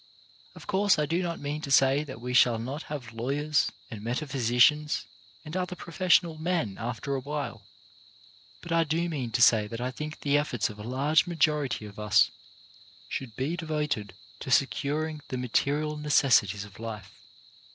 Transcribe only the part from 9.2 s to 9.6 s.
to